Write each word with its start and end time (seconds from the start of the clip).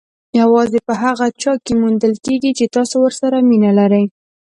یوازې 0.39 0.79
په 0.87 0.93
هغه 1.03 1.25
چا 1.41 1.53
کې 1.65 1.73
موندل 1.81 2.13
کېږي 2.25 2.51
چې 2.57 2.65
تاسو 2.75 2.95
ورسره 3.01 3.37
مینه 3.49 3.71
لرئ. 3.79 4.05